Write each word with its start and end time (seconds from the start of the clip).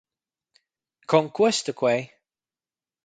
Con 1.11 1.25
cuosta 1.37 1.71
quei? 1.79 2.01